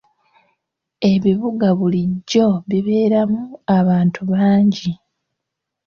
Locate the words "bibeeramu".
2.69-3.43